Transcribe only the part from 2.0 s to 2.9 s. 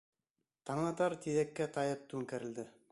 түңкәрелде.